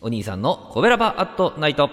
[0.00, 1.90] お兄さんのコベラバアットナイト。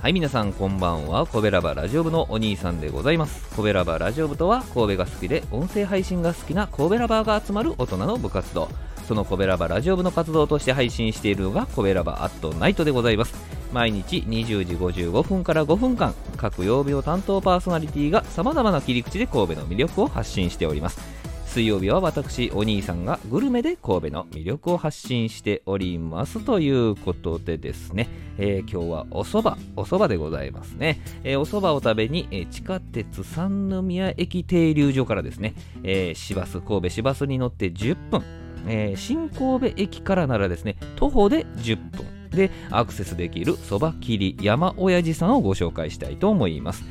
[0.00, 1.26] はい皆さんこんばんは。
[1.26, 3.52] コベラバラジオ部のお兄さんでございます。
[3.56, 8.68] コベラバラジオ部とは神戸が好きで音声配信が好きな神戸ラバーが集まる大人の部活動。
[9.08, 13.55] そのコベラバラジオ部の活動として配信しているのがコベラバアットナイトでございます。
[13.72, 21.16] 毎日20時55分から5分間各曜日の担当パーソナリティがさまざまな切り口で神戸の魅力を発信しております。
[21.56, 38.22] 水曜日は私お兄さんがグルメで神戸の魅力を発信しておりますということでですね、えー、今日はお蕎麦お蕎麦でございますね、えー、お蕎麦を食べに、えー、地下鉄三宮駅停留所からですね、えー、市バス神戸市バスに乗って10分。
[38.68, 42.15] えー、新神戸駅からならですね徒歩で10分。
[42.30, 46.84] でアクセスできるそば切り山親父さんをご紹介したいと思います、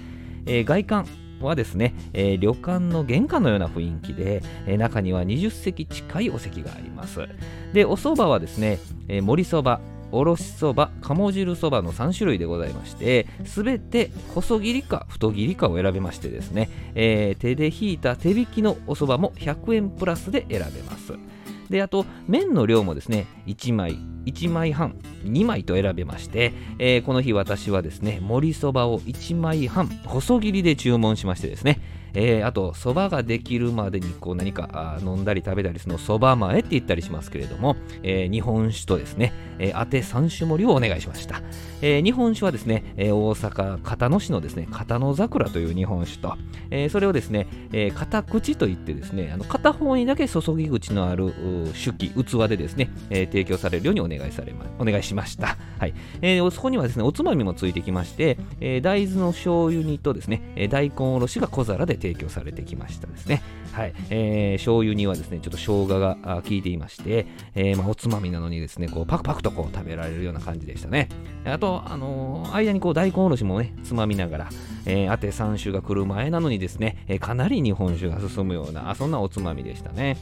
[0.45, 1.07] えー、外観
[1.41, 7.27] はですね、えー、旅館の玄関のような雰囲気で、えー、中には20席近いお席があります
[7.73, 21.13] でお蕎麦はですね、えー、盛りそばおろしそば、鴨汁そばの3種類でございまして、すべて細切りか太切りかを選べましてですね、えー、手で引いた手引きのお蕎麦も100円プラスで選べます。
[21.69, 24.95] であと麺の量もですね1枚1枚半
[25.25, 31.79] 2枚と選べまして、えー、この日私はですね盛りそばを1枚半細切りで注文しましてですね
[32.15, 41.41] えー、あと、そばができるまでにこう何か飲んだり食べたりするのそば前って言ったりしますけれども、えー、日本酒とですね、えー、当て3種盛りをお願いしました。
[41.81, 46.37] えー、日本酒はですね、えー、大阪片野市のですね、片野桜という日本酒と、
[46.71, 51.33] えー、それをですね、えー、片口といってですね、あの片方にだけ注ぎ口のある
[51.73, 55.57] 酒器、器でですね、えー、提供されるようにお願いされま、お願いしました。
[55.79, 55.93] はい。
[56.21, 63.41] えー、そこにはですね、おつまみもついてきまして、えー、大豆の醤油煮とですね、大根おろしが小皿で提提供されてきましたですね。
[63.71, 63.93] はい。
[64.11, 71.09] えー、醤油にはですね、ちょっと生姜が効いていまして、えー、まあ、おつまみなのにですね、こうパクパクとこう食べられるような感じでしたね。
[71.45, 74.49] あと、あのー、間にこう大根おろしもね、つまみながら、
[74.85, 80.17] えー、あて3種が来る前なのにですね、えー、かなり日本酒が進むような、そんなおつまみでしたね。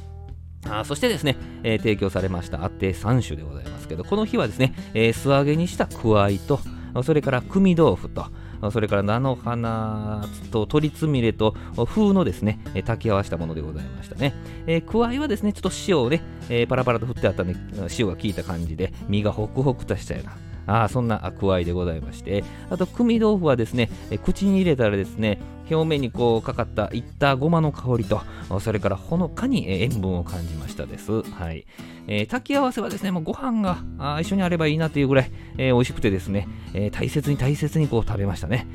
[0.66, 6.62] あそしてですね、えー、提供されましたあて3種でございますけど、この日はですね、えー、素揚げにしたくわいと、
[7.04, 8.28] それから組豆腐と、
[8.72, 14.34] それから菜の花と鶏つみれと風のですね、炊き合わせたものでございましたね。
[14.68, 17.56] えー、加えはですね、ちょっと塩をね、えー、パラパラと振ってあったんで、
[17.98, 23.90] 塩が効いた感じで、身がホクホクとしたような、あそんなくわいでございまして、あと、組豆腐はですね、
[24.24, 28.22] 口に入れたらですね、表面にこうかかったいったごまの香りと、
[28.60, 31.22] それからほのかに塩分を感じましたです。
[31.24, 31.66] はい。
[32.08, 38.68] えー、炊き合わせはですね、もうご飯が一緒にあればいいなというぐらい、えー、美味しくてですね、えー、大切に大切にこう食べましたね、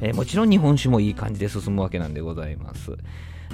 [0.00, 2.96] えもちろん日本酒もいい感じで進むわけなんでございます。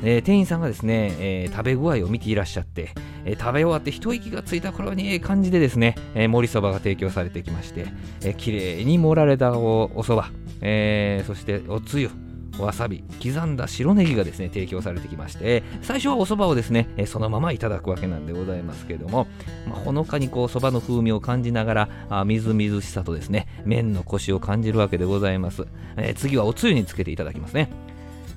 [0.04, 2.90] え、店員さんがですね、え、食べ具合を見ていらっしゃって、
[3.24, 7.86] え、食べ終わって一息がついた頃にええ感じでですね、え盛りそばが提供されてきまして、
[8.22, 12.10] えー、綺麗に盛られたおおそば、えそしておつゆ、
[12.58, 19.26] わさび、刻んだ白ネギがですね、提供されてきまして、最初はお蕎麦をですね、そのままいただくわけなんでございますけども、
[19.68, 25.66] まあ、ほのかにこう、蕎麦の風味を感じながら、あみずみずしさとですね、麺のコシを感じるわけでございます。
[25.96, 27.70] えー、次はおつゆにつけていただきますね。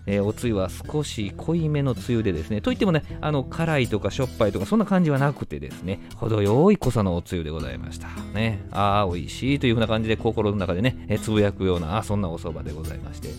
[0.08, 8.08] えー、おつゆは少し濃いめのつゆでですね、といってもね、あの辛いとかしょっぱいとかそんな感じはなくてですね、程よい濃さのおつゆでございました。
[8.34, 9.60] ね、ああ、美味しい。
[9.60, 13.30] というふうな感じで心の中でね、えー、つぶやくような、そんなお蕎麦でございまして、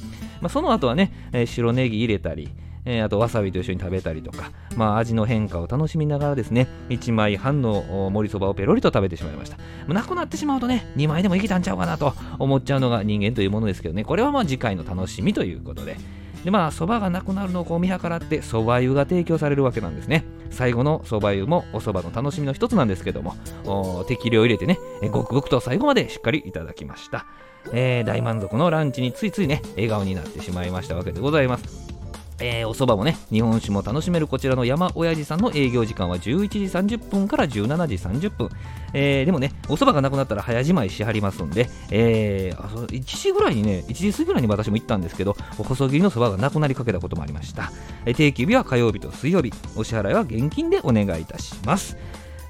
[0.41, 2.51] まあ、その後はね、えー、白ネギ入れたり、
[2.87, 9.59] えー、あとわさびと一緒に食べたりとか、まあ、味の変化を楽しみながらですね、1枚半の盛りそばをペロリと食べてしまいました。
[9.93, 15.97] なくなってしまうとね、2枚でもいけたんちゃうかなと思っちゃうのが人間というものですけどね、これはまあ次回の楽しみということで、
[16.47, 20.25] でまあそばがなくなるのをこう見計らってそば湯が提供されるわけなんですね。
[20.51, 23.35] 最後のそば湯もおそばの楽しみの一つなんですけども
[24.07, 24.79] 適量入れてね
[25.11, 27.27] ごくごくと最後までしっかりいただきました、
[27.73, 31.86] えー、大満足のランチについついね笑顔になってしまいましたわけでございます。
[32.39, 38.51] えー、お蕎麦もね、日本酒も楽しめるこちらの山親父さんの営業時間は11時30分から17時30分。
[38.93, 47.73] えー、でもね、お蕎麦がなくなったら早じまいしはりますんで、えー、あそ1時ぐらいにね、1時過ぎぐらいに私も行ったんですけど、細切りの蕎麦がなくなりかけたこともありました。
[48.05, 51.97] えー、定休日は火曜日と水曜日、お支払いは現金でお願いいたします。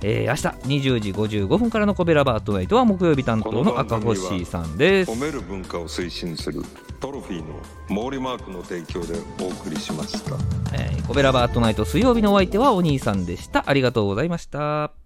[0.03, 5.11] えー、明日20時55分からのコベラバートナイトは木曜日担当の赤星さんです。
[5.11, 6.63] 褒める文化を推進する
[7.01, 7.55] トロフィーの
[7.89, 10.37] 毛利マークの提供でお送りしました、
[10.75, 13.65] えー、コベラバートナイト水曜日のお相手はお兄さんでした。
[13.67, 15.06] ありがとうございました